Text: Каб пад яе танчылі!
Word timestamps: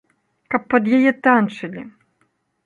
Каб 0.53 0.63
пад 0.71 0.89
яе 0.99 1.11
танчылі! 1.27 1.81